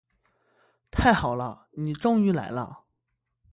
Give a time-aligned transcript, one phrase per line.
[0.89, 2.85] 太好了，你终于来了。